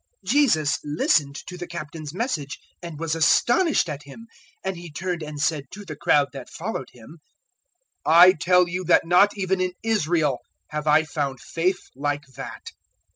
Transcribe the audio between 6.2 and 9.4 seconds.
that followed Him, "I tell you that not